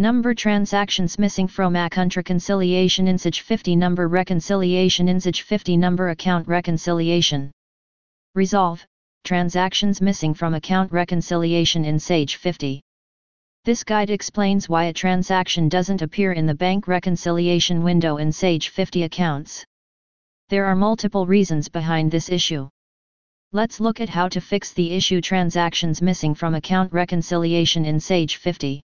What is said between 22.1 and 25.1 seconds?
this issue. Let's look at how to fix the